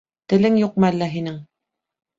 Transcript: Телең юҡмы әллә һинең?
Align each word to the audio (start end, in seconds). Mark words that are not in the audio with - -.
Телең 0.33 0.57
юҡмы 0.61 0.89
әллә 0.91 1.11
һинең? 1.15 1.39